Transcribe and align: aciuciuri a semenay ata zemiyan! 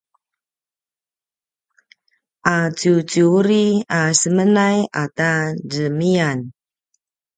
aciuciuri 2.53 3.65
a 3.99 3.99
semenay 4.19 4.77
ata 5.03 5.29
zemiyan! 5.73 6.39